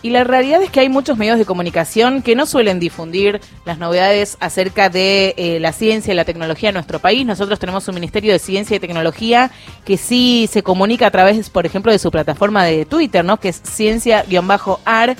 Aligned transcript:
Y 0.00 0.10
la 0.10 0.22
realidad 0.22 0.62
es 0.62 0.70
que 0.70 0.80
hay 0.80 0.88
muchos 0.88 1.18
medios 1.18 1.38
de 1.38 1.44
comunicación 1.44 2.22
que 2.22 2.36
no 2.36 2.46
suelen 2.46 2.78
difundir 2.78 3.40
las 3.64 3.78
novedades 3.78 4.36
acerca 4.38 4.88
de 4.90 5.34
eh, 5.36 5.58
la 5.60 5.72
ciencia 5.72 6.12
y 6.12 6.16
la 6.16 6.24
tecnología 6.24 6.68
en 6.68 6.74
nuestro 6.74 7.00
país. 7.00 7.26
Nosotros 7.26 7.58
tenemos 7.58 7.88
un 7.88 7.96
Ministerio 7.96 8.32
de 8.32 8.38
Ciencia 8.38 8.76
y 8.76 8.80
Tecnología 8.80 9.50
que 9.84 9.96
sí 9.96 10.48
se 10.50 10.62
comunica 10.62 11.08
a 11.08 11.10
través, 11.10 11.50
por 11.50 11.66
ejemplo, 11.66 11.90
de 11.90 11.98
su 11.98 12.12
plataforma 12.12 12.64
de 12.64 12.84
Twitter, 12.84 13.24
¿no? 13.24 13.38
Que 13.38 13.48
es 13.48 13.60
ciencia-ar 13.64 15.16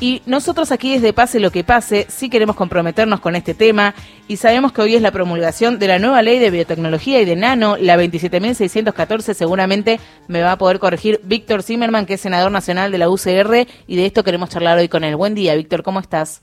y 0.00 0.22
nosotros 0.26 0.72
aquí 0.72 0.94
desde 0.94 1.12
Pase 1.12 1.40
lo 1.40 1.50
que 1.50 1.64
pase, 1.64 2.06
sí 2.08 2.30
queremos 2.30 2.56
comprometernos 2.56 3.20
con 3.20 3.36
este 3.36 3.54
tema 3.54 3.94
y 4.28 4.36
sabemos 4.36 4.72
que 4.72 4.82
hoy 4.82 4.94
es 4.94 5.02
la 5.02 5.10
promulgación 5.10 5.78
de 5.78 5.88
la 5.88 5.98
nueva 5.98 6.22
ley 6.22 6.38
de 6.38 6.50
biotecnología 6.50 7.20
y 7.20 7.24
de 7.24 7.36
nano, 7.36 7.76
la 7.78 7.96
27.614, 7.96 9.34
seguramente 9.34 9.98
me 10.28 10.42
va 10.42 10.52
a 10.52 10.58
poder 10.58 10.78
corregir 10.78 11.20
Víctor 11.24 11.62
Zimmerman, 11.62 12.06
que 12.06 12.14
es 12.14 12.20
senador 12.20 12.52
nacional 12.52 12.92
de 12.92 12.98
la 12.98 13.08
UCR, 13.08 13.66
y 13.86 13.96
de 13.96 14.06
esto 14.06 14.24
queremos 14.24 14.50
charlar 14.50 14.78
hoy 14.78 14.88
con 14.88 15.04
él. 15.04 15.16
Buen 15.16 15.34
día, 15.34 15.54
Víctor, 15.54 15.82
¿cómo 15.82 16.00
estás? 16.00 16.42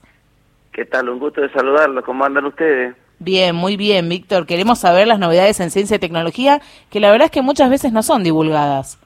¿Qué 0.71 0.83
tal? 0.83 1.07
Un 1.07 1.19
gusto 1.19 1.39
de 1.39 1.49
saludarlo. 1.51 2.03
¿Cómo 2.03 2.25
andan 2.25 2.45
ustedes? 2.45 2.95
Bien, 3.19 3.55
muy 3.55 3.77
bien, 3.77 4.09
Víctor. 4.09 4.45
Queremos 4.45 4.79
saber 4.79 5.07
las 5.07 5.19
novedades 5.19 5.59
en 5.61 5.71
ciencia 5.71 5.95
y 5.95 5.99
tecnología, 5.99 6.61
que 6.89 6.99
la 6.99 7.11
verdad 7.11 7.27
es 7.27 7.31
que 7.31 7.41
muchas 7.41 7.69
veces 7.69 7.93
no 7.93 8.03
son 8.03 8.23
divulgadas. 8.23 8.99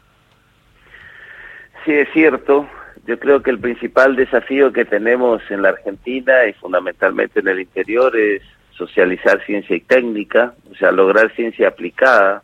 Sí, 1.86 1.94
es 1.94 2.09
cierto. 2.12 2.68
Yo 3.09 3.18
creo 3.18 3.41
que 3.41 3.49
el 3.49 3.58
principal 3.58 4.16
desafío 4.16 4.72
que 4.72 4.86
tenemos 4.86 5.41
en 5.50 5.63
la 5.63 5.70
Argentina 5.70 6.45
y 6.45 6.54
fundamentalmente 6.54 7.40
en 7.40 7.48
el 7.48 7.62
interior 7.62 8.16
es 8.16 8.44
socializar 8.70 9.44
ciencia 9.48 9.76
y 9.76 9.80
técnica, 9.80 10.54
o 10.72 10.76
sea, 10.76 10.91
lograr 10.91 11.34
ciencia 11.34 11.70
aplicada. 11.70 12.44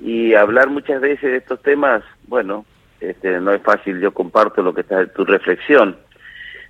Y 0.00 0.34
hablar 0.34 0.70
muchas 0.70 1.00
veces 1.00 1.22
de 1.22 1.36
estos 1.36 1.62
temas, 1.62 2.02
bueno, 2.26 2.66
este, 3.00 3.40
no 3.40 3.52
es 3.52 3.62
fácil, 3.62 4.00
yo 4.00 4.12
comparto 4.12 4.60
lo 4.60 4.74
que 4.74 4.80
está 4.80 5.02
en 5.02 5.12
tu 5.12 5.24
reflexión, 5.24 5.96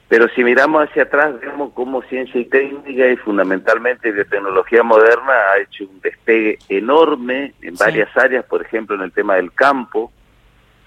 pero 0.06 0.28
si 0.34 0.44
miramos 0.44 0.86
hacia 0.86 1.04
atrás 1.04 1.40
vemos 1.40 1.72
cómo 1.72 2.02
ciencia 2.02 2.38
y 2.38 2.44
técnica 2.44 3.08
y 3.08 3.16
fundamentalmente 3.16 4.12
biotecnología 4.12 4.82
moderna 4.82 5.32
ha 5.54 5.58
hecho 5.58 5.84
un 5.84 6.02
despegue 6.02 6.58
enorme 6.68 7.54
en 7.62 7.76
varias 7.76 8.14
áreas, 8.14 8.44
por 8.44 8.60
ejemplo 8.60 8.94
en 8.94 9.00
el 9.00 9.12
tema 9.12 9.36
del 9.36 9.54
campo, 9.54 10.12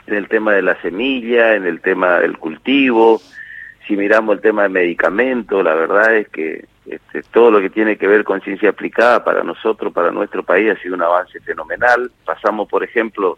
en 0.07 0.15
el 0.15 0.27
tema 0.27 0.53
de 0.53 0.61
la 0.61 0.79
semilla, 0.81 1.55
en 1.55 1.65
el 1.65 1.81
tema 1.81 2.19
del 2.19 2.37
cultivo, 2.37 3.21
si 3.87 3.97
miramos 3.97 4.35
el 4.35 4.41
tema 4.41 4.63
de 4.63 4.69
medicamentos, 4.69 5.63
la 5.63 5.73
verdad 5.73 6.15
es 6.15 6.29
que 6.29 6.65
este, 6.85 7.23
todo 7.31 7.51
lo 7.51 7.61
que 7.61 7.69
tiene 7.69 7.97
que 7.97 8.07
ver 8.07 8.23
con 8.23 8.41
ciencia 8.41 8.69
aplicada 8.69 9.23
para 9.23 9.43
nosotros, 9.43 9.93
para 9.93 10.11
nuestro 10.11 10.43
país, 10.43 10.71
ha 10.71 10.81
sido 10.81 10.95
un 10.95 11.01
avance 11.01 11.39
fenomenal. 11.41 12.11
Pasamos, 12.25 12.67
por 12.67 12.83
ejemplo, 12.83 13.37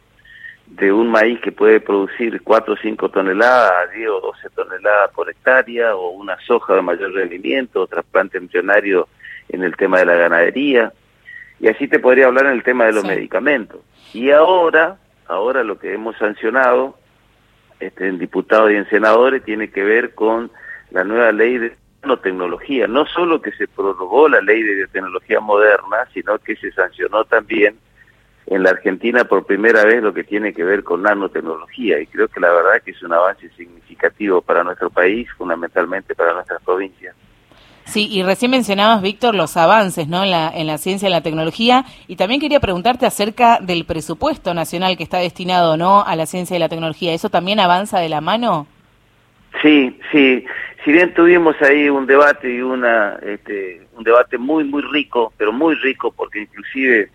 de 0.65 0.91
un 0.91 1.09
maíz 1.09 1.39
que 1.41 1.51
puede 1.51 1.79
producir 1.79 2.41
4 2.41 2.73
o 2.73 2.77
5 2.77 3.09
toneladas 3.09 3.71
a 3.71 3.91
10 3.91 4.09
o 4.09 4.21
12 4.21 4.49
toneladas 4.49 5.11
por 5.11 5.29
hectárea, 5.29 5.95
o 5.95 6.09
una 6.09 6.37
soja 6.41 6.75
de 6.75 6.81
mayor 6.81 7.13
rendimiento, 7.13 7.87
trasplante 7.87 8.37
embrionario 8.37 9.07
en 9.49 9.63
el 9.63 9.75
tema 9.75 9.99
de 9.99 10.05
la 10.05 10.15
ganadería, 10.15 10.91
y 11.59 11.67
así 11.67 11.87
te 11.87 11.99
podría 11.99 12.27
hablar 12.27 12.47
en 12.47 12.53
el 12.53 12.63
tema 12.63 12.85
de 12.85 12.93
los 12.93 13.05
medicamentos. 13.05 13.79
Y 14.13 14.31
ahora, 14.31 14.97
ahora 15.27 15.63
lo 15.63 15.79
que 15.79 15.93
hemos 15.93 16.17
sancionado 16.17 16.97
este, 17.79 18.07
en 18.07 18.19
diputados 18.19 18.71
y 18.71 18.75
en 18.75 18.89
senadores 18.89 19.43
tiene 19.43 19.69
que 19.69 19.83
ver 19.83 20.15
con 20.15 20.51
la 20.91 21.03
nueva 21.03 21.31
ley 21.31 21.57
de 21.57 21.75
nanotecnología. 22.03 22.87
No 22.87 23.05
solo 23.05 23.41
que 23.41 23.51
se 23.51 23.67
prorrogó 23.67 24.29
la 24.29 24.41
ley 24.41 24.61
de 24.63 24.75
biotecnología 24.75 25.39
moderna, 25.39 26.07
sino 26.13 26.37
que 26.39 26.55
se 26.55 26.71
sancionó 26.71 27.25
también 27.25 27.77
en 28.47 28.63
la 28.63 28.69
Argentina 28.69 29.25
por 29.25 29.45
primera 29.45 29.83
vez 29.85 30.03
lo 30.03 30.13
que 30.13 30.23
tiene 30.23 30.53
que 30.53 30.63
ver 30.63 30.83
con 30.83 31.01
nanotecnología. 31.01 31.99
Y 31.99 32.07
creo 32.07 32.27
que 32.27 32.39
la 32.39 32.53
verdad 32.53 32.81
que 32.83 32.91
es 32.91 33.03
un 33.03 33.13
avance 33.13 33.49
significativo 33.57 34.41
para 34.41 34.63
nuestro 34.63 34.89
país, 34.89 35.27
fundamentalmente 35.37 36.15
para 36.15 36.33
nuestras 36.33 36.61
provincias. 36.63 37.15
Sí, 37.85 38.07
y 38.11 38.23
recién 38.23 38.51
mencionabas, 38.51 39.01
Víctor, 39.01 39.35
los 39.35 39.55
avances 39.57 40.07
¿no? 40.07 40.23
en, 40.23 40.31
la, 40.31 40.51
en 40.53 40.67
la 40.67 40.77
ciencia 40.77 41.07
y 41.07 41.11
la 41.11 41.21
tecnología, 41.21 41.85
y 42.07 42.15
también 42.15 42.41
quería 42.41 42.59
preguntarte 42.59 43.05
acerca 43.05 43.59
del 43.61 43.85
presupuesto 43.85 44.53
nacional 44.53 44.97
que 44.97 45.03
está 45.03 45.19
destinado 45.19 45.77
¿no? 45.77 46.03
a 46.03 46.15
la 46.15 46.25
ciencia 46.25 46.55
y 46.55 46.59
la 46.59 46.69
tecnología. 46.69 47.13
¿Eso 47.13 47.29
también 47.29 47.59
avanza 47.59 47.99
de 47.99 48.09
la 48.09 48.21
mano? 48.21 48.67
Sí, 49.61 49.97
sí. 50.11 50.43
Si 50.83 50.91
bien 50.91 51.13
tuvimos 51.13 51.55
ahí 51.61 51.89
un 51.89 52.05
debate 52.05 52.53
y 52.53 52.61
una, 52.61 53.17
este, 53.21 53.87
un 53.95 54.03
debate 54.03 54.37
muy, 54.37 54.63
muy 54.63 54.81
rico, 54.81 55.31
pero 55.37 55.51
muy 55.51 55.75
rico, 55.75 56.11
porque 56.11 56.41
inclusive 56.41 57.09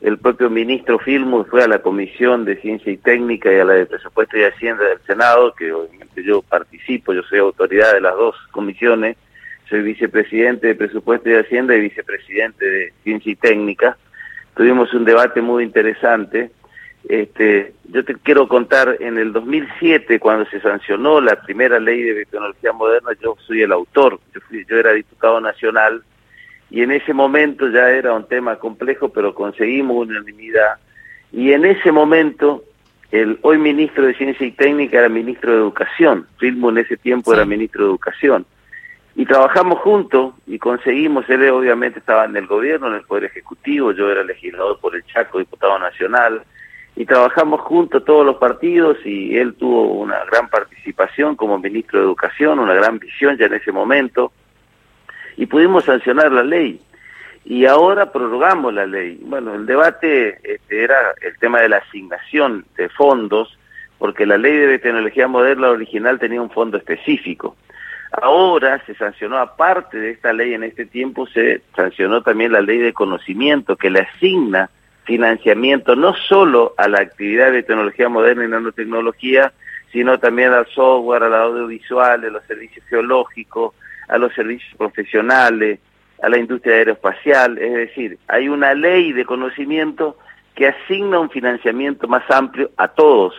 el 0.00 0.18
propio 0.18 0.48
ministro 0.48 0.98
Filmus 0.98 1.46
fue 1.48 1.62
a 1.62 1.68
la 1.68 1.80
Comisión 1.80 2.44
de 2.44 2.56
Ciencia 2.56 2.90
y 2.90 2.96
Técnica 2.96 3.52
y 3.52 3.58
a 3.58 3.64
la 3.64 3.74
de 3.74 3.86
Presupuesto 3.86 4.38
y 4.38 4.44
Hacienda 4.44 4.84
del 4.84 5.00
Senado, 5.06 5.54
que 5.54 5.72
obviamente 5.72 6.22
yo 6.22 6.40
participo, 6.42 7.12
yo 7.12 7.22
soy 7.24 7.40
autoridad 7.40 7.92
de 7.92 8.00
las 8.00 8.14
dos 8.14 8.34
comisiones, 8.50 9.16
soy 9.70 9.82
vicepresidente 9.82 10.66
de 10.66 10.74
Presupuesto 10.74 11.30
y 11.30 11.34
Hacienda 11.34 11.76
y 11.76 11.80
vicepresidente 11.80 12.66
de 12.66 12.92
Ciencia 13.04 13.32
y 13.32 13.36
Técnica. 13.36 13.96
Tuvimos 14.56 14.92
un 14.92 15.04
debate 15.04 15.40
muy 15.40 15.62
interesante. 15.62 16.50
Este, 17.08 17.72
yo 17.84 18.04
te 18.04 18.16
quiero 18.16 18.48
contar, 18.48 18.96
en 18.98 19.16
el 19.16 19.32
2007, 19.32 20.18
cuando 20.18 20.44
se 20.50 20.60
sancionó 20.60 21.20
la 21.20 21.40
primera 21.40 21.78
ley 21.78 22.02
de 22.02 22.26
tecnología 22.26 22.72
moderna, 22.72 23.12
yo 23.22 23.36
soy 23.46 23.62
el 23.62 23.72
autor, 23.72 24.18
yo, 24.34 24.40
fui, 24.42 24.66
yo 24.68 24.76
era 24.76 24.92
diputado 24.92 25.40
nacional, 25.40 26.02
y 26.68 26.82
en 26.82 26.90
ese 26.90 27.14
momento 27.14 27.68
ya 27.70 27.90
era 27.90 28.12
un 28.12 28.26
tema 28.26 28.56
complejo, 28.56 29.08
pero 29.08 29.34
conseguimos 29.34 30.08
unanimidad. 30.08 30.78
Y 31.32 31.52
en 31.52 31.64
ese 31.64 31.90
momento, 31.92 32.64
el 33.12 33.38
hoy 33.42 33.58
ministro 33.58 34.04
de 34.04 34.14
Ciencia 34.14 34.46
y 34.46 34.50
Técnica 34.50 34.98
era 34.98 35.08
ministro 35.08 35.52
de 35.52 35.58
Educación, 35.58 36.26
Filmo 36.38 36.70
en 36.70 36.78
ese 36.78 36.96
tiempo 36.96 37.32
era 37.32 37.44
ministro 37.44 37.84
de 37.84 37.90
Educación 37.90 38.44
y 39.16 39.26
trabajamos 39.26 39.80
juntos 39.80 40.34
y 40.46 40.58
conseguimos, 40.58 41.28
él 41.28 41.50
obviamente 41.50 41.98
estaba 41.98 42.24
en 42.24 42.36
el 42.36 42.46
gobierno, 42.46 42.88
en 42.88 42.94
el 42.94 43.04
Poder 43.04 43.24
Ejecutivo, 43.24 43.92
yo 43.92 44.10
era 44.10 44.22
legislador 44.22 44.78
por 44.80 44.94
el 44.94 45.04
Chaco, 45.04 45.38
diputado 45.38 45.78
nacional, 45.78 46.42
y 46.96 47.04
trabajamos 47.06 47.60
juntos 47.62 48.04
todos 48.04 48.26
los 48.26 48.36
partidos 48.36 48.98
y 49.04 49.36
él 49.36 49.54
tuvo 49.54 49.94
una 50.00 50.24
gran 50.24 50.48
participación 50.48 51.34
como 51.34 51.58
ministro 51.58 51.98
de 51.98 52.04
Educación, 52.04 52.58
una 52.58 52.74
gran 52.74 52.98
visión 52.98 53.36
ya 53.36 53.46
en 53.46 53.54
ese 53.54 53.72
momento, 53.72 54.32
y 55.36 55.46
pudimos 55.46 55.84
sancionar 55.84 56.30
la 56.30 56.44
ley. 56.44 56.80
Y 57.44 57.64
ahora 57.64 58.12
prorrogamos 58.12 58.74
la 58.74 58.84
ley. 58.84 59.18
Bueno, 59.22 59.54
el 59.54 59.64
debate 59.64 60.38
este, 60.42 60.84
era 60.84 61.14
el 61.22 61.38
tema 61.38 61.60
de 61.60 61.70
la 61.70 61.78
asignación 61.78 62.66
de 62.76 62.90
fondos, 62.90 63.58
porque 63.98 64.26
la 64.26 64.36
ley 64.36 64.52
de 64.52 64.78
tecnología 64.78 65.26
moderna 65.26 65.70
original 65.70 66.18
tenía 66.18 66.42
un 66.42 66.50
fondo 66.50 66.76
específico. 66.76 67.56
Ahora 68.12 68.82
se 68.86 68.94
sancionó, 68.94 69.38
aparte 69.38 69.98
de 69.98 70.10
esta 70.10 70.32
ley 70.32 70.54
en 70.54 70.64
este 70.64 70.84
tiempo, 70.84 71.26
se 71.28 71.62
sancionó 71.76 72.22
también 72.22 72.52
la 72.52 72.60
ley 72.60 72.78
de 72.78 72.92
conocimiento 72.92 73.76
que 73.76 73.90
le 73.90 74.00
asigna 74.00 74.68
financiamiento 75.04 75.96
no 75.96 76.14
solo 76.14 76.74
a 76.76 76.88
la 76.88 77.00
actividad 77.00 77.52
de 77.52 77.62
tecnología 77.62 78.08
moderna 78.08 78.44
y 78.44 78.48
nanotecnología, 78.48 79.52
sino 79.92 80.18
también 80.18 80.52
al 80.52 80.66
software, 80.66 81.24
al 81.24 81.34
audiovisual, 81.34 82.24
a 82.24 82.30
los 82.30 82.44
servicios 82.44 82.84
geológicos, 82.86 83.74
a 84.08 84.18
los 84.18 84.32
servicios 84.34 84.72
profesionales, 84.76 85.80
a 86.22 86.28
la 86.28 86.38
industria 86.38 86.76
aeroespacial. 86.76 87.58
Es 87.58 87.72
decir, 87.72 88.18
hay 88.28 88.48
una 88.48 88.74
ley 88.74 89.12
de 89.12 89.24
conocimiento 89.24 90.16
que 90.54 90.68
asigna 90.68 91.18
un 91.18 91.30
financiamiento 91.30 92.06
más 92.06 92.28
amplio 92.30 92.70
a 92.76 92.88
todos 92.88 93.34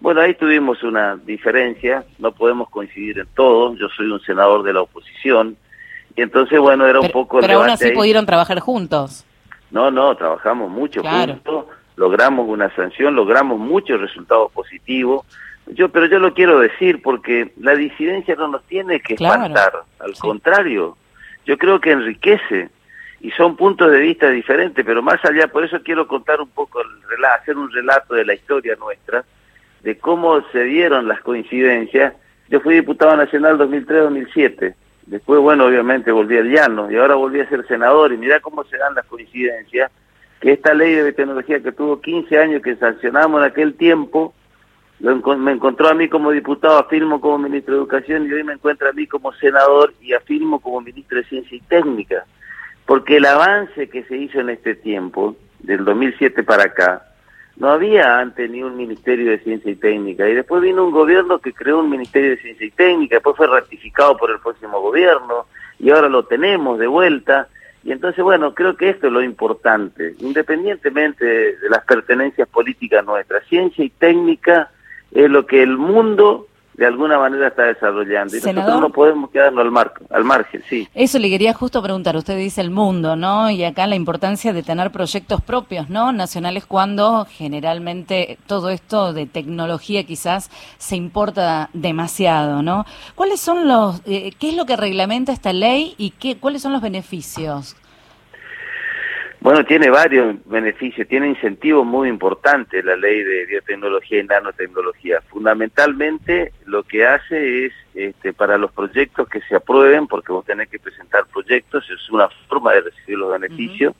bueno, 0.00 0.22
ahí 0.22 0.34
tuvimos 0.34 0.82
una 0.82 1.16
diferencia, 1.16 2.04
no 2.18 2.32
podemos 2.32 2.68
coincidir 2.70 3.18
en 3.18 3.26
todo, 3.34 3.74
yo 3.76 3.88
soy 3.90 4.06
un 4.06 4.20
senador 4.20 4.62
de 4.62 4.72
la 4.72 4.82
oposición, 4.82 5.56
y 6.16 6.22
entonces, 6.22 6.58
bueno, 6.58 6.86
era 6.86 7.00
un 7.00 7.10
poco... 7.10 7.40
Pero 7.40 7.60
aún 7.60 7.70
así 7.70 7.90
pudieron 7.92 8.26
trabajar 8.26 8.58
juntos. 8.60 9.24
No, 9.70 9.90
no, 9.90 10.16
trabajamos 10.16 10.70
mucho 10.70 11.02
juntos, 11.02 11.66
logramos 11.96 12.48
una 12.48 12.74
sanción, 12.74 13.14
logramos 13.14 13.58
muchos 13.58 14.00
resultados 14.00 14.50
positivos, 14.52 15.24
yo, 15.66 15.90
pero 15.90 16.06
yo 16.06 16.18
lo 16.18 16.34
quiero 16.34 16.58
decir 16.58 17.00
porque 17.02 17.52
la 17.58 17.74
disidencia 17.74 18.34
no 18.34 18.48
nos 18.48 18.64
tiene 18.64 19.00
que 19.00 19.14
espantar, 19.14 19.72
al 20.00 20.14
contrario, 20.14 20.96
yo 21.44 21.58
creo 21.58 21.80
que 21.80 21.92
enriquece 21.92 22.70
y 23.20 23.30
son 23.32 23.54
puntos 23.54 23.92
de 23.92 24.00
vista 24.00 24.30
diferentes, 24.30 24.84
pero 24.84 25.02
más 25.02 25.22
allá, 25.24 25.46
por 25.48 25.64
eso 25.64 25.80
quiero 25.82 26.08
contar 26.08 26.40
un 26.40 26.48
poco, 26.48 26.80
hacer 27.38 27.56
un 27.56 27.70
relato 27.70 28.14
de 28.14 28.24
la 28.24 28.34
historia 28.34 28.74
nuestra, 28.76 29.24
de 29.82 29.98
cómo 29.98 30.42
se 30.52 30.64
dieron 30.64 31.08
las 31.08 31.20
coincidencias. 31.22 32.14
Yo 32.48 32.60
fui 32.60 32.74
diputado 32.74 33.16
nacional 33.16 33.58
2003-2007. 33.58 34.74
Después, 35.06 35.40
bueno, 35.40 35.66
obviamente 35.66 36.12
volví 36.12 36.36
al 36.36 36.50
llano 36.50 36.90
y 36.90 36.96
ahora 36.96 37.14
volví 37.14 37.40
a 37.40 37.48
ser 37.48 37.66
senador 37.66 38.12
y 38.12 38.16
mira 38.16 38.40
cómo 38.40 38.64
se 38.64 38.76
dan 38.76 38.94
las 38.94 39.06
coincidencias. 39.06 39.90
Que 40.40 40.52
esta 40.52 40.72
ley 40.72 40.94
de 40.94 41.12
tecnología 41.12 41.60
que 41.60 41.72
tuvo 41.72 42.00
15 42.00 42.38
años 42.38 42.62
que 42.62 42.76
sancionamos 42.76 43.40
en 43.40 43.46
aquel 43.46 43.74
tiempo, 43.74 44.34
me 45.00 45.52
encontró 45.52 45.88
a 45.88 45.94
mí 45.94 46.08
como 46.08 46.30
diputado, 46.30 46.78
afirmo 46.78 47.20
como 47.20 47.38
ministro 47.38 47.74
de 47.74 47.80
Educación 47.80 48.26
y 48.26 48.32
hoy 48.32 48.44
me 48.44 48.54
encuentra 48.54 48.90
a 48.90 48.92
mí 48.92 49.06
como 49.06 49.32
senador 49.34 49.94
y 50.00 50.12
afirmo 50.12 50.60
como 50.60 50.80
ministro 50.80 51.18
de 51.18 51.24
Ciencia 51.24 51.56
y 51.56 51.60
Técnica. 51.60 52.24
Porque 52.86 53.16
el 53.16 53.26
avance 53.26 53.88
que 53.88 54.04
se 54.04 54.16
hizo 54.16 54.40
en 54.40 54.50
este 54.50 54.74
tiempo, 54.74 55.36
del 55.60 55.84
2007 55.84 56.42
para 56.42 56.64
acá, 56.64 57.09
No 57.60 57.68
había 57.68 58.18
antes 58.18 58.50
ni 58.50 58.62
un 58.62 58.74
Ministerio 58.74 59.32
de 59.32 59.38
Ciencia 59.40 59.70
y 59.70 59.76
Técnica. 59.76 60.26
Y 60.26 60.34
después 60.34 60.62
vino 60.62 60.82
un 60.82 60.92
gobierno 60.92 61.38
que 61.40 61.52
creó 61.52 61.80
un 61.80 61.90
Ministerio 61.90 62.30
de 62.30 62.38
Ciencia 62.38 62.66
y 62.66 62.70
Técnica, 62.70 63.16
después 63.16 63.36
fue 63.36 63.46
ratificado 63.46 64.16
por 64.16 64.30
el 64.30 64.38
próximo 64.38 64.80
gobierno 64.80 65.44
y 65.78 65.90
ahora 65.90 66.08
lo 66.08 66.24
tenemos 66.24 66.78
de 66.78 66.86
vuelta. 66.86 67.48
Y 67.84 67.92
entonces, 67.92 68.24
bueno, 68.24 68.54
creo 68.54 68.76
que 68.76 68.88
esto 68.88 69.08
es 69.08 69.12
lo 69.12 69.22
importante, 69.22 70.14
independientemente 70.20 71.24
de 71.26 71.68
las 71.68 71.84
pertenencias 71.84 72.48
políticas 72.48 73.04
nuestras. 73.04 73.44
Ciencia 73.46 73.84
y 73.84 73.90
técnica 73.90 74.70
es 75.12 75.28
lo 75.28 75.44
que 75.44 75.62
el 75.62 75.76
mundo 75.76 76.46
de 76.80 76.86
alguna 76.86 77.18
manera 77.18 77.48
está 77.48 77.64
desarrollando. 77.64 78.34
Y 78.34 78.40
nosotros 78.40 78.80
no 78.80 78.88
podemos 78.88 79.28
quedarnos 79.28 79.62
al, 79.62 79.70
marco, 79.70 80.02
al 80.08 80.24
margen, 80.24 80.62
sí. 80.66 80.88
Eso 80.94 81.18
le 81.18 81.28
quería 81.28 81.52
justo 81.52 81.82
preguntar. 81.82 82.16
Usted 82.16 82.38
dice 82.38 82.62
el 82.62 82.70
mundo, 82.70 83.16
¿no? 83.16 83.50
Y 83.50 83.64
acá 83.64 83.86
la 83.86 83.96
importancia 83.96 84.54
de 84.54 84.62
tener 84.62 84.90
proyectos 84.90 85.42
propios, 85.42 85.90
¿no? 85.90 86.10
Nacionales 86.12 86.64
cuando 86.64 87.26
generalmente 87.28 88.38
todo 88.46 88.70
esto 88.70 89.12
de 89.12 89.26
tecnología 89.26 90.04
quizás 90.04 90.50
se 90.78 90.96
importa 90.96 91.68
demasiado, 91.74 92.62
¿no? 92.62 92.86
¿Cuáles 93.14 93.40
son 93.40 93.68
los, 93.68 94.00
eh, 94.06 94.32
qué 94.38 94.48
es 94.48 94.56
lo 94.56 94.64
que 94.64 94.78
reglamenta 94.78 95.32
esta 95.32 95.52
ley 95.52 95.94
y 95.98 96.12
qué, 96.12 96.38
cuáles 96.38 96.62
son 96.62 96.72
los 96.72 96.80
beneficios? 96.80 97.76
Bueno, 99.42 99.64
tiene 99.64 99.88
varios 99.88 100.36
beneficios, 100.44 101.08
tiene 101.08 101.28
incentivos 101.28 101.86
muy 101.86 102.10
importantes 102.10 102.84
la 102.84 102.94
ley 102.94 103.22
de 103.22 103.46
biotecnología 103.46 104.20
y 104.20 104.24
nanotecnología. 104.24 105.22
Fundamentalmente 105.30 106.52
lo 106.66 106.82
que 106.82 107.06
hace 107.06 107.64
es, 107.64 107.72
este, 107.94 108.34
para 108.34 108.58
los 108.58 108.70
proyectos 108.70 109.26
que 109.30 109.40
se 109.40 109.56
aprueben, 109.56 110.06
porque 110.08 110.32
vos 110.32 110.44
tenés 110.44 110.68
que 110.68 110.78
presentar 110.78 111.24
proyectos, 111.32 111.88
es 111.88 112.10
una 112.10 112.28
forma 112.48 112.74
de 112.74 112.82
recibir 112.82 113.16
los 113.16 113.32
beneficios, 113.32 113.94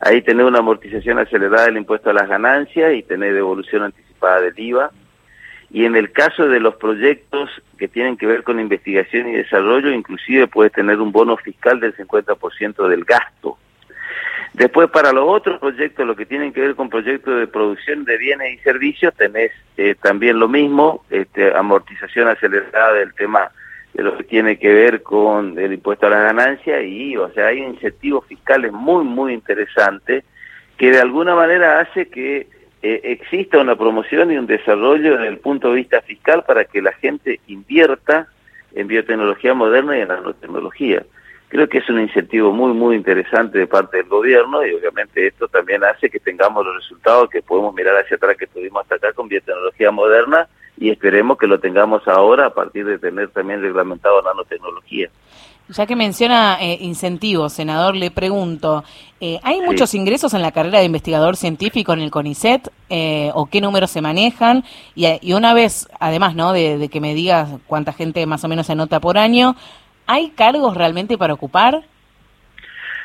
ahí 0.00 0.22
tenés 0.22 0.46
una 0.46 0.60
amortización 0.60 1.18
acelerada 1.18 1.66
del 1.66 1.76
impuesto 1.76 2.08
a 2.08 2.14
las 2.14 2.26
ganancias 2.26 2.94
y 2.94 3.02
tenés 3.02 3.34
devolución 3.34 3.82
anticipada 3.82 4.40
del 4.40 4.58
IVA. 4.58 4.90
Y 5.70 5.84
en 5.84 5.94
el 5.94 6.10
caso 6.10 6.48
de 6.48 6.58
los 6.58 6.76
proyectos 6.76 7.50
que 7.76 7.86
tienen 7.86 8.16
que 8.16 8.26
ver 8.26 8.44
con 8.44 8.58
investigación 8.58 9.28
y 9.28 9.32
desarrollo, 9.32 9.92
inclusive 9.92 10.46
puedes 10.46 10.72
tener 10.72 10.98
un 11.00 11.12
bono 11.12 11.36
fiscal 11.36 11.80
del 11.80 11.94
50% 11.94 12.88
del 12.88 13.04
gasto 13.04 13.58
Después, 14.52 14.90
para 14.90 15.12
los 15.12 15.28
otros 15.28 15.60
proyectos, 15.60 16.06
lo 16.06 16.16
que 16.16 16.26
tienen 16.26 16.52
que 16.52 16.60
ver 16.60 16.74
con 16.74 16.90
proyectos 16.90 17.38
de 17.38 17.46
producción 17.46 18.04
de 18.04 18.18
bienes 18.18 18.54
y 18.54 18.58
servicios, 18.58 19.14
tenés 19.14 19.52
eh, 19.76 19.94
también 20.02 20.40
lo 20.40 20.48
mismo, 20.48 21.04
este, 21.08 21.54
amortización 21.54 22.28
acelerada 22.28 22.94
del 22.94 23.14
tema 23.14 23.52
de 23.94 24.02
lo 24.02 24.16
que 24.16 24.24
tiene 24.24 24.58
que 24.58 24.72
ver 24.72 25.02
con 25.02 25.58
el 25.58 25.72
impuesto 25.72 26.06
a 26.06 26.10
la 26.10 26.22
ganancia 26.22 26.82
y, 26.82 27.16
o 27.16 27.30
sea, 27.32 27.46
hay 27.46 27.58
incentivos 27.58 28.26
fiscales 28.26 28.72
muy, 28.72 29.04
muy 29.04 29.32
interesantes 29.32 30.24
que 30.76 30.90
de 30.90 31.00
alguna 31.00 31.34
manera 31.34 31.80
hace 31.80 32.08
que 32.08 32.48
eh, 32.82 33.00
exista 33.04 33.58
una 33.58 33.76
promoción 33.76 34.32
y 34.32 34.36
un 34.36 34.46
desarrollo 34.46 35.16
desde 35.16 35.28
el 35.28 35.38
punto 35.38 35.68
de 35.68 35.76
vista 35.76 36.00
fiscal 36.02 36.44
para 36.44 36.64
que 36.64 36.82
la 36.82 36.92
gente 36.92 37.40
invierta 37.46 38.28
en 38.74 38.88
biotecnología 38.88 39.54
moderna 39.54 39.96
y 39.96 40.00
en 40.00 40.08
nanotecnología 40.08 41.04
creo 41.50 41.68
que 41.68 41.78
es 41.78 41.90
un 41.90 42.00
incentivo 42.00 42.52
muy, 42.52 42.72
muy 42.72 42.96
interesante 42.96 43.58
de 43.58 43.66
parte 43.66 43.98
del 43.98 44.06
gobierno 44.06 44.64
y 44.64 44.72
obviamente 44.72 45.26
esto 45.26 45.48
también 45.48 45.82
hace 45.84 46.08
que 46.08 46.20
tengamos 46.20 46.64
los 46.64 46.76
resultados 46.76 47.28
que 47.28 47.42
podemos 47.42 47.74
mirar 47.74 47.96
hacia 47.96 48.16
atrás 48.16 48.36
que 48.38 48.46
tuvimos 48.46 48.82
hasta 48.82 48.94
acá 48.94 49.12
con 49.12 49.28
biotecnología 49.28 49.90
moderna 49.90 50.48
y 50.78 50.90
esperemos 50.90 51.36
que 51.36 51.48
lo 51.48 51.58
tengamos 51.58 52.06
ahora 52.06 52.46
a 52.46 52.54
partir 52.54 52.86
de 52.86 52.98
tener 52.98 53.28
también 53.30 53.60
reglamentado 53.60 54.22
nanotecnología. 54.22 55.10
Ya 55.68 55.86
que 55.86 55.94
menciona 55.94 56.58
eh, 56.60 56.78
incentivos, 56.80 57.52
senador, 57.52 57.94
le 57.94 58.10
pregunto, 58.10 58.82
eh, 59.20 59.38
¿hay 59.42 59.60
muchos 59.60 59.94
ingresos 59.94 60.34
en 60.34 60.42
la 60.42 60.52
carrera 60.52 60.78
de 60.78 60.84
investigador 60.84 61.36
científico 61.36 61.92
en 61.92 62.00
el 62.00 62.10
CONICET 62.10 62.68
eh, 62.88 63.30
o 63.34 63.46
qué 63.46 63.60
números 63.60 63.90
se 63.90 64.00
manejan? 64.00 64.64
Y, 64.96 65.32
una 65.32 65.54
vez, 65.54 65.88
además, 66.00 66.34
¿no? 66.34 66.52
De, 66.52 66.76
de, 66.76 66.88
que 66.88 67.00
me 67.00 67.14
digas 67.14 67.50
cuánta 67.68 67.92
gente 67.92 68.26
más 68.26 68.42
o 68.42 68.48
menos 68.48 68.66
se 68.66 68.72
anota 68.72 68.98
por 68.98 69.16
año, 69.16 69.54
¿Hay 70.12 70.30
cargos 70.30 70.76
realmente 70.76 71.16
para 71.16 71.34
ocupar? 71.34 71.82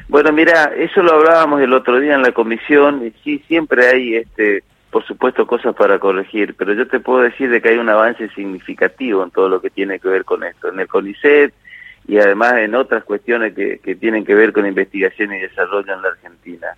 Bueno, 0.08 0.32
mira, 0.32 0.72
eso 0.76 1.04
lo 1.04 1.14
hablábamos 1.14 1.62
el 1.62 1.72
otro 1.72 2.00
día 2.00 2.16
en 2.16 2.24
la 2.24 2.32
comisión 2.32 3.06
y 3.06 3.12
sí, 3.24 3.44
siempre 3.48 3.86
hay, 3.86 4.16
este, 4.16 4.64
por 4.90 5.06
supuesto, 5.06 5.46
cosas 5.46 5.76
para 5.76 6.00
corregir, 6.00 6.56
pero 6.58 6.74
yo 6.74 6.88
te 6.88 7.00
puedo 7.00 7.22
decir 7.22 7.52
de 7.52 7.62
que 7.62 7.70
hay 7.70 7.78
un 7.78 7.90
avance 7.90 8.28
significativo 8.30 9.24
en 9.24 9.30
todo 9.30 9.50
lo 9.50 9.62
que 9.62 9.70
tiene 9.70 10.00
que 10.00 10.08
ver 10.08 10.26
con 10.26 10.44
esto, 10.44 10.70
en 10.70 10.80
el 10.80 10.88
CONICET 10.88 11.54
y 12.08 12.18
además 12.18 12.54
en 12.54 12.74
otras 12.74 13.04
cuestiones 13.04 13.54
que, 13.54 13.78
que 13.78 13.96
tienen 13.96 14.26
que 14.26 14.34
ver 14.34 14.52
con 14.52 14.66
investigación 14.66 15.32
y 15.32 15.42
desarrollo 15.42 15.94
en 15.94 16.02
la 16.02 16.08
Argentina. 16.08 16.70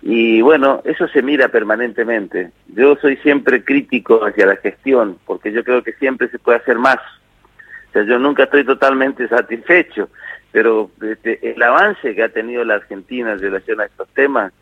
Y 0.00 0.42
bueno, 0.42 0.80
eso 0.84 1.08
se 1.08 1.22
mira 1.22 1.48
permanentemente. 1.48 2.52
Yo 2.68 2.94
soy 3.02 3.16
siempre 3.16 3.64
crítico 3.64 4.24
hacia 4.24 4.46
la 4.46 4.58
gestión, 4.58 5.18
porque 5.26 5.50
yo 5.50 5.64
creo 5.64 5.82
que 5.82 5.94
siempre 5.94 6.28
se 6.28 6.38
puede 6.38 6.58
hacer 6.58 6.78
más 6.78 6.98
yo 8.02 8.18
nunca 8.18 8.44
estoy 8.44 8.64
totalmente 8.64 9.28
satisfecho, 9.28 10.08
pero 10.52 10.90
este, 11.02 11.52
el 11.52 11.62
avance 11.62 12.14
que 12.14 12.22
ha 12.22 12.28
tenido 12.28 12.64
la 12.64 12.74
Argentina 12.74 13.32
en 13.32 13.40
relación 13.40 13.80
a 13.80 13.84
estos 13.84 14.08
temas, 14.08 14.52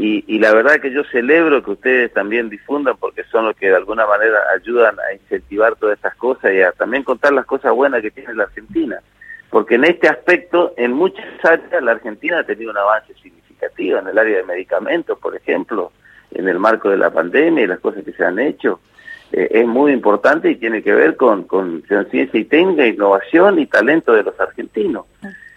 y, 0.00 0.38
la 0.38 0.54
verdad 0.54 0.80
que 0.80 0.92
yo 0.92 1.02
celebro 1.10 1.60
que 1.60 1.72
ustedes 1.72 2.12
también 2.12 2.48
difundan 2.48 2.96
porque 2.98 3.24
son 3.24 3.46
los 3.46 3.56
que 3.56 3.66
de 3.66 3.74
alguna 3.74 4.06
manera 4.06 4.38
ayudan 4.54 4.94
a 5.00 5.12
incentivar 5.12 5.74
todas 5.74 5.96
estas 5.96 6.14
cosas 6.14 6.52
y 6.52 6.60
a 6.60 6.70
también 6.70 7.02
contar 7.02 7.32
las 7.32 7.44
cosas 7.46 7.72
buenas 7.72 8.00
que 8.00 8.12
tiene 8.12 8.32
la 8.34 8.44
Argentina. 8.44 9.00
Porque 9.50 9.74
en 9.74 9.84
este 9.84 10.06
aspecto, 10.06 10.72
en 10.76 10.92
muchas 10.92 11.26
áreas, 11.42 11.82
la 11.82 11.90
Argentina 11.90 12.38
ha 12.38 12.44
tenido 12.44 12.70
un 12.70 12.76
avance 12.76 13.12
significativo 13.14 13.98
en 13.98 14.06
el 14.06 14.16
área 14.16 14.36
de 14.36 14.44
medicamentos, 14.44 15.18
por 15.18 15.34
ejemplo, 15.34 15.90
en 16.30 16.46
el 16.46 16.60
marco 16.60 16.90
de 16.90 16.98
la 16.98 17.10
pandemia 17.10 17.64
y 17.64 17.66
las 17.66 17.80
cosas 17.80 18.04
que 18.04 18.12
se 18.12 18.24
han 18.24 18.38
hecho. 18.38 18.78
Eh, 19.32 19.48
es 19.50 19.66
muy 19.66 19.92
importante 19.92 20.50
y 20.50 20.56
tiene 20.56 20.82
que 20.82 20.92
ver 20.92 21.16
con, 21.16 21.44
con 21.44 21.82
ciencia 21.82 22.40
y 22.40 22.44
técnica, 22.44 22.86
innovación 22.86 23.58
y 23.58 23.66
talento 23.66 24.12
de 24.12 24.22
los 24.22 24.38
argentinos. 24.40 25.06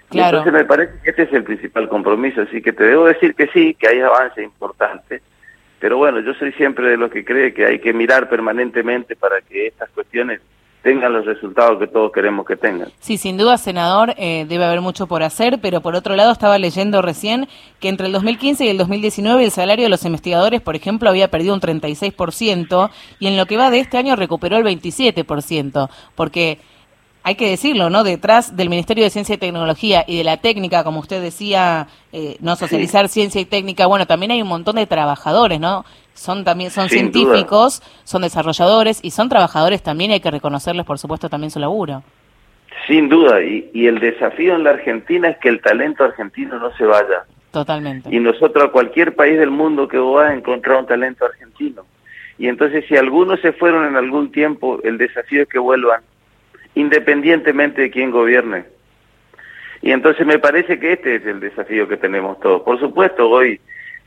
Claro. 0.09 0.39
entonces 0.39 0.61
me 0.61 0.65
parece 0.65 0.93
que 1.01 1.11
este 1.11 1.23
es 1.23 1.31
el 1.31 1.45
principal 1.45 1.87
compromiso, 1.87 2.41
así 2.41 2.61
que 2.61 2.73
te 2.73 2.83
debo 2.83 3.05
decir 3.05 3.33
que 3.33 3.47
sí, 3.47 3.73
que 3.75 3.87
hay 3.87 4.01
avance 4.01 4.43
importante, 4.43 5.21
pero 5.79 5.97
bueno, 5.97 6.19
yo 6.19 6.33
soy 6.33 6.51
siempre 6.51 6.89
de 6.89 6.97
los 6.97 7.09
que 7.09 7.23
cree 7.23 7.53
que 7.53 7.65
hay 7.65 7.79
que 7.79 7.93
mirar 7.93 8.27
permanentemente 8.27 9.15
para 9.15 9.39
que 9.39 9.67
estas 9.67 9.89
cuestiones 9.91 10.41
tengan 10.81 11.13
los 11.13 11.25
resultados 11.25 11.79
que 11.79 11.87
todos 11.87 12.11
queremos 12.11 12.45
que 12.45 12.55
tengan. 12.55 12.89
Sí, 12.99 13.17
sin 13.17 13.37
duda, 13.37 13.57
senador, 13.57 14.15
eh, 14.17 14.45
debe 14.47 14.65
haber 14.65 14.81
mucho 14.81 15.07
por 15.07 15.23
hacer, 15.23 15.59
pero 15.61 15.81
por 15.81 15.95
otro 15.95 16.15
lado 16.15 16.31
estaba 16.31 16.57
leyendo 16.57 17.01
recién 17.01 17.47
que 17.79 17.89
entre 17.89 18.07
el 18.07 18.13
2015 18.13 18.65
y 18.65 18.69
el 18.69 18.77
2019 18.77 19.43
el 19.43 19.51
salario 19.51 19.85
de 19.85 19.89
los 19.89 20.05
investigadores, 20.05 20.61
por 20.61 20.75
ejemplo, 20.75 21.09
había 21.09 21.29
perdido 21.29 21.53
un 21.53 21.61
36% 21.61 22.89
y 23.19 23.27
en 23.27 23.37
lo 23.37 23.45
que 23.45 23.57
va 23.57 23.69
de 23.69 23.79
este 23.79 23.97
año 23.97 24.15
recuperó 24.15 24.57
el 24.57 24.63
27%, 24.63 25.89
porque 26.15 26.59
hay 27.23 27.35
que 27.35 27.49
decirlo, 27.49 27.91
¿no? 27.91 28.03
Detrás 28.03 28.55
del 28.57 28.69
Ministerio 28.69 29.03
de 29.03 29.11
Ciencia 29.11 29.35
y 29.35 29.37
Tecnología 29.37 30.03
y 30.07 30.17
de 30.17 30.23
la 30.23 30.37
técnica, 30.37 30.83
como 30.83 30.99
usted 30.99 31.21
decía, 31.21 31.87
eh, 32.11 32.37
no 32.39 32.55
socializar 32.55 33.09
ciencia 33.09 33.39
y 33.39 33.45
técnica, 33.45 33.85
bueno, 33.85 34.07
también 34.07 34.31
hay 34.31 34.41
un 34.41 34.47
montón 34.47 34.77
de 34.77 34.87
trabajadores, 34.87 35.59
¿no? 35.59 35.85
Son 36.13 36.43
también 36.43 36.71
son 36.71 36.89
científicos, 36.89 37.81
son 38.03 38.21
desarrolladores 38.21 38.99
y 39.03 39.11
son 39.11 39.29
trabajadores 39.29 39.81
también, 39.81 40.11
y 40.11 40.15
hay 40.15 40.19
que 40.19 40.31
reconocerles, 40.31 40.85
por 40.85 40.99
supuesto, 40.99 41.29
también 41.29 41.51
su 41.51 41.59
laburo. 41.59 42.03
Sin 42.87 43.09
duda, 43.09 43.41
y, 43.41 43.69
y 43.73 43.87
el 43.87 43.99
desafío 43.99 44.55
en 44.55 44.63
la 44.63 44.71
Argentina 44.71 45.29
es 45.29 45.37
que 45.37 45.49
el 45.49 45.61
talento 45.61 46.03
argentino 46.03 46.59
no 46.59 46.75
se 46.75 46.85
vaya. 46.85 47.25
Totalmente. 47.51 48.09
Y 48.13 48.19
nosotros 48.19 48.65
a 48.65 48.71
cualquier 48.71 49.15
país 49.15 49.37
del 49.37 49.51
mundo 49.51 49.87
que 49.87 49.97
vos 49.97 50.21
vas 50.21 50.31
a 50.31 50.33
encontrar 50.33 50.77
un 50.77 50.85
talento 50.85 51.25
argentino. 51.25 51.85
Y 52.37 52.47
entonces 52.47 52.85
si 52.87 52.95
algunos 52.95 53.39
se 53.41 53.51
fueron 53.51 53.85
en 53.85 53.97
algún 53.97 54.31
tiempo, 54.31 54.79
el 54.83 54.97
desafío 54.97 55.43
es 55.43 55.49
que 55.49 55.59
vuelvan 55.59 56.01
independientemente 56.75 57.81
de 57.81 57.91
quién 57.91 58.11
gobierne. 58.11 58.65
Y 59.81 59.91
entonces 59.91 60.25
me 60.25 60.39
parece 60.39 60.79
que 60.79 60.93
este 60.93 61.15
es 61.15 61.25
el 61.25 61.39
desafío 61.39 61.87
que 61.87 61.97
tenemos 61.97 62.39
todos. 62.39 62.61
Por 62.61 62.79
supuesto, 62.79 63.29
hoy 63.29 63.59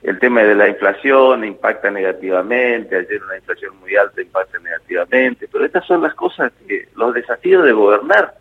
el 0.04 0.18
tema 0.18 0.42
de 0.42 0.54
la 0.54 0.68
inflación 0.68 1.44
impacta 1.44 1.90
negativamente, 1.90 2.94
ayer 2.94 3.22
una 3.22 3.36
inflación 3.36 3.74
muy 3.80 3.96
alta 3.96 4.20
impacta 4.20 4.58
negativamente, 4.58 5.48
pero 5.50 5.64
estas 5.64 5.86
son 5.86 6.02
las 6.02 6.14
cosas, 6.14 6.52
que 6.68 6.88
los 6.94 7.14
desafíos 7.14 7.64
de 7.64 7.72
gobernar, 7.72 8.34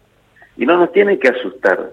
y 0.57 0.65
no 0.65 0.77
nos 0.77 0.91
tienen 0.91 1.17
que 1.19 1.29
asustar. 1.29 1.91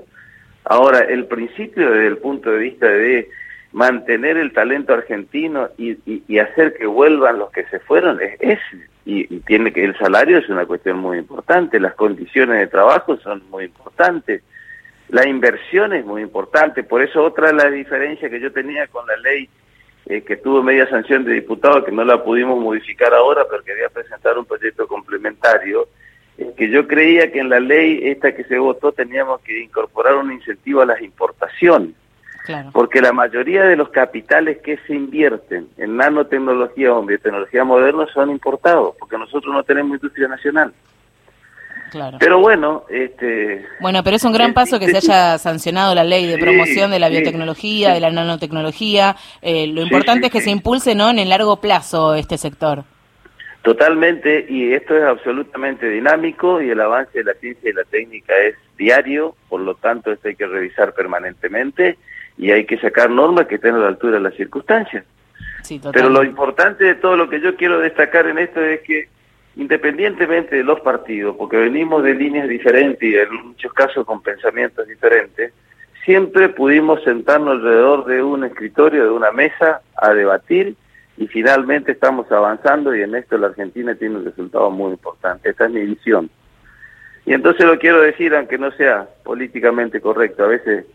Ahora, 0.64 0.98
el 0.98 1.26
principio 1.26 1.88
desde 1.88 2.08
el 2.08 2.18
punto 2.18 2.50
de 2.50 2.58
vista 2.58 2.86
de 2.86 3.30
mantener 3.72 4.36
el 4.38 4.52
talento 4.52 4.92
argentino 4.92 5.68
y, 5.78 5.96
y, 6.04 6.38
hacer 6.40 6.74
que 6.74 6.86
vuelvan 6.86 7.38
los 7.38 7.52
que 7.52 7.64
se 7.66 7.78
fueron 7.78 8.20
es, 8.20 8.36
es 8.40 8.58
y, 9.04 9.24
tiene 9.40 9.72
que 9.72 9.84
el 9.84 9.96
salario 9.96 10.38
es 10.38 10.48
una 10.48 10.66
cuestión 10.66 10.98
muy 10.98 11.18
importante, 11.18 11.78
las 11.78 11.94
condiciones 11.94 12.58
de 12.58 12.66
trabajo 12.66 13.16
son 13.18 13.48
muy 13.50 13.66
importantes, 13.66 14.42
la 15.10 15.26
inversión 15.28 15.92
es 15.92 16.04
muy 16.04 16.22
importante, 16.22 16.84
por 16.84 17.02
eso 17.02 17.24
otra 17.24 17.48
de 17.48 17.54
las 17.54 17.72
diferencias 17.72 18.30
que 18.30 18.40
yo 18.40 18.52
tenía 18.52 18.86
con 18.86 19.06
la 19.06 19.16
ley 19.16 19.48
eh, 20.06 20.22
que 20.22 20.36
tuvo 20.36 20.62
media 20.62 20.88
sanción 20.88 21.24
de 21.24 21.34
diputados, 21.34 21.84
que 21.84 21.92
no 21.92 22.04
la 22.04 22.22
pudimos 22.22 22.58
modificar 22.58 23.12
ahora, 23.12 23.44
pero 23.50 23.62
quería 23.62 23.88
presentar 23.88 24.38
un 24.38 24.44
proyecto 24.44 24.86
complementario, 24.86 25.88
es 26.38 26.54
que 26.54 26.70
yo 26.70 26.86
creía 26.86 27.30
que 27.30 27.40
en 27.40 27.50
la 27.50 27.60
ley 27.60 28.00
esta 28.04 28.34
que 28.34 28.44
se 28.44 28.58
votó 28.58 28.92
teníamos 28.92 29.40
que 29.42 29.60
incorporar 29.62 30.16
un 30.16 30.32
incentivo 30.32 30.80
a 30.80 30.86
las 30.86 31.00
importaciones. 31.02 31.94
Porque 32.72 33.00
la 33.00 33.12
mayoría 33.12 33.64
de 33.64 33.76
los 33.76 33.90
capitales 33.90 34.58
que 34.58 34.78
se 34.78 34.94
invierten 34.94 35.68
en 35.76 35.96
nanotecnología 35.96 36.92
o 36.92 37.00
en 37.00 37.06
biotecnología 37.06 37.62
moderna 37.62 38.06
son 38.12 38.30
importados, 38.30 38.96
porque 38.98 39.18
nosotros 39.18 39.54
no 39.54 39.62
tenemos 39.62 39.96
industria 39.96 40.26
nacional. 40.26 40.72
Pero 42.18 42.38
bueno, 42.38 42.84
este... 42.88 43.66
Bueno, 43.80 44.02
pero 44.02 44.16
es 44.16 44.24
un 44.24 44.32
gran 44.32 44.54
paso 44.54 44.78
que 44.78 44.88
se 44.88 44.96
haya 44.98 45.38
sancionado 45.38 45.94
la 45.94 46.04
ley 46.04 46.26
de 46.26 46.38
promoción 46.38 46.90
de 46.90 46.98
la 46.98 47.08
biotecnología, 47.08 47.92
de 47.92 48.00
la 48.00 48.10
nanotecnología. 48.10 49.16
Eh, 49.42 49.66
lo 49.66 49.82
importante 49.82 50.26
es 50.26 50.32
que 50.32 50.40
se 50.40 50.50
impulse 50.50 50.94
¿no? 50.94 51.10
en 51.10 51.18
el 51.18 51.28
largo 51.28 51.60
plazo 51.60 52.14
este 52.14 52.38
sector. 52.38 52.84
Totalmente, 53.62 54.46
y 54.48 54.72
esto 54.72 54.96
es 54.96 55.04
absolutamente 55.04 55.88
dinámico 55.90 56.62
y 56.62 56.70
el 56.70 56.80
avance 56.80 57.18
de 57.18 57.24
la 57.24 57.34
ciencia 57.34 57.68
y 57.68 57.74
la 57.74 57.84
técnica 57.84 58.32
es 58.38 58.56
diario, 58.78 59.34
por 59.50 59.60
lo 59.60 59.74
tanto 59.74 60.10
esto 60.10 60.28
hay 60.28 60.34
que 60.34 60.46
revisar 60.46 60.94
permanentemente 60.94 61.98
y 62.38 62.50
hay 62.52 62.64
que 62.64 62.78
sacar 62.78 63.10
normas 63.10 63.46
que 63.46 63.56
estén 63.56 63.74
a 63.74 63.78
la 63.78 63.88
altura 63.88 64.14
de 64.14 64.20
las 64.20 64.34
circunstancias. 64.34 65.04
Pero 65.92 66.08
lo 66.08 66.24
importante 66.24 66.84
de 66.84 66.94
todo 66.94 67.16
lo 67.16 67.28
que 67.28 67.40
yo 67.40 67.54
quiero 67.56 67.80
destacar 67.80 68.26
en 68.28 68.38
esto 68.38 68.62
es 68.62 68.80
que 68.80 69.08
independientemente 69.60 70.56
de 70.56 70.64
los 70.64 70.80
partidos, 70.80 71.36
porque 71.36 71.58
venimos 71.58 72.02
de 72.02 72.14
líneas 72.14 72.48
diferentes 72.48 73.02
y 73.02 73.14
en 73.14 73.48
muchos 73.48 73.70
casos 73.74 74.06
con 74.06 74.22
pensamientos 74.22 74.88
diferentes, 74.88 75.52
siempre 76.02 76.48
pudimos 76.48 77.02
sentarnos 77.04 77.56
alrededor 77.56 78.06
de 78.06 78.22
un 78.22 78.44
escritorio, 78.44 79.04
de 79.04 79.10
una 79.10 79.30
mesa, 79.32 79.82
a 79.98 80.14
debatir 80.14 80.76
y 81.18 81.26
finalmente 81.26 81.92
estamos 81.92 82.32
avanzando 82.32 82.96
y 82.96 83.02
en 83.02 83.14
esto 83.14 83.36
la 83.36 83.48
Argentina 83.48 83.94
tiene 83.94 84.16
un 84.16 84.24
resultado 84.24 84.70
muy 84.70 84.92
importante. 84.92 85.50
Esta 85.50 85.66
es 85.66 85.70
mi 85.72 85.84
visión. 85.84 86.30
Y 87.26 87.34
entonces 87.34 87.66
lo 87.66 87.78
quiero 87.78 88.00
decir, 88.00 88.34
aunque 88.34 88.56
no 88.56 88.70
sea 88.72 89.06
políticamente 89.22 90.00
correcto, 90.00 90.44
a 90.44 90.48
veces 90.48 90.86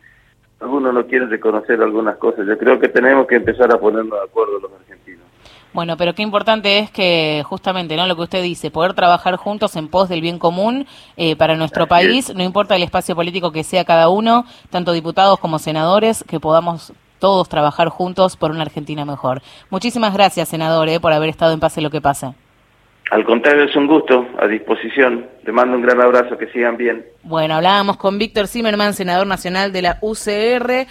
algunos 0.60 0.92
no 0.92 1.06
quieren 1.06 1.30
reconocer 1.30 1.80
algunas 1.84 2.18
cosas. 2.18 2.48
Yo 2.48 2.58
creo 2.58 2.80
que 2.80 2.90
tenemos 2.90 3.28
que 3.28 3.36
empezar 3.36 3.72
a 3.72 3.80
ponernos 3.80 4.20
de 4.20 4.26
acuerdo 4.26 4.60
los 4.60 4.72
argentinos. 4.74 5.35
Bueno, 5.76 5.98
pero 5.98 6.16
qué 6.16 6.22
importante 6.22 6.80
es 6.80 6.90
que 6.90 7.44
justamente, 7.46 7.98
¿no? 7.98 8.08
Lo 8.08 8.16
que 8.16 8.22
usted 8.22 8.42
dice, 8.42 8.72
poder 8.72 8.94
trabajar 8.94 9.36
juntos 9.36 9.76
en 9.76 9.90
pos 9.90 10.08
del 10.08 10.22
bien 10.22 10.40
común 10.40 10.88
eh, 11.18 11.36
para 11.36 11.58
nuestro 11.58 11.86
país, 11.86 12.34
no 12.34 12.44
importa 12.44 12.78
el 12.78 12.84
espacio 12.84 13.14
político 13.14 13.52
que 13.52 13.66
sea 13.66 13.84
cada 13.84 14.08
uno, 14.08 14.46
tanto 14.70 14.94
diputados 14.94 15.38
como 15.38 15.60
senadores, 15.60 16.24
que 16.24 16.40
podamos 16.40 16.94
todos 17.20 17.50
trabajar 17.50 17.90
juntos 17.90 18.38
por 18.38 18.52
una 18.52 18.62
Argentina 18.62 19.04
mejor. 19.04 19.42
Muchísimas 19.70 20.14
gracias, 20.14 20.48
senador, 20.48 20.88
eh, 20.88 21.02
por 21.02 21.12
haber 21.12 21.28
estado 21.28 21.52
en 21.52 21.60
Pase 21.60 21.82
lo 21.82 21.90
que 21.90 22.00
pase. 22.00 22.34
Al 23.12 23.24
contrario, 23.24 23.66
es 23.66 23.76
un 23.76 23.86
gusto, 23.86 24.26
a 24.40 24.48
disposición. 24.48 25.28
Te 25.44 25.52
mando 25.52 25.76
un 25.76 25.84
gran 25.84 26.02
abrazo, 26.02 26.38
que 26.38 26.48
sigan 26.48 26.76
bien. 26.76 27.06
Bueno, 27.22 27.56
hablábamos 27.56 27.98
con 27.98 28.18
Víctor 28.18 28.48
Zimmerman, 28.48 28.94
senador 28.94 29.28
nacional 29.28 29.72
de 29.72 29.82
la 29.84 29.98
UCR. 30.02 30.84